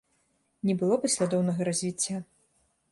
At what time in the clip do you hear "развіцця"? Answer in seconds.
1.71-2.17